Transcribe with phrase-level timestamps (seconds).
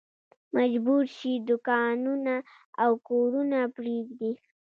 [0.55, 2.35] مجبور شي دوکانونه
[2.83, 4.31] او کورونه پرېږدي.